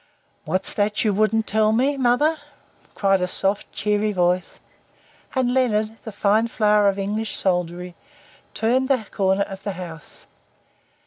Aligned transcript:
"What's 0.45 0.73
that 0.73 1.05
you 1.05 1.13
wouldn't 1.13 1.45
tell, 1.45 1.71
mother?" 1.71 2.39
cried 2.95 3.21
a 3.21 3.27
soft, 3.27 3.71
cheery 3.71 4.11
voice, 4.11 4.59
and 5.35 5.53
Leonard, 5.53 5.95
the 6.05 6.11
fine 6.11 6.47
flower 6.47 6.87
of 6.89 6.97
English 6.97 7.35
soldiery, 7.35 7.93
turned 8.55 8.87
the 8.89 9.05
corner 9.11 9.43
of 9.43 9.61
the 9.61 9.73
house. 9.73 10.25